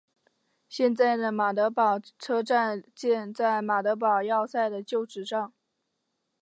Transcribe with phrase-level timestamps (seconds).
[0.67, 5.53] 现在的马德堡车站建在马德堡要塞的旧址上。